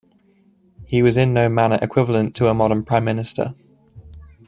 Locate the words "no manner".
1.31-1.77